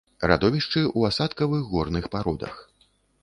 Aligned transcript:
Радовішчы 0.29 0.81
ў 0.81 0.99
асадкавых 1.11 1.61
горных 1.73 2.09
пародах. 2.15 2.55